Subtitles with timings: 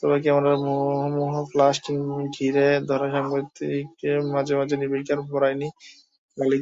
[0.02, 5.68] তবে ক্যামেরার মুহুর্মুহু ফ্লাশ কিংবা ঘিরে ধরা সংবাদকর্মীদের মাঝেও নির্বিকার বাহরাইনি
[6.36, 6.58] বালিকা।